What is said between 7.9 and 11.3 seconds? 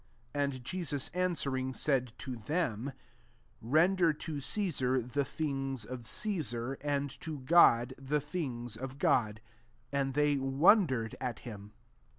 the things of God.*' And they wandered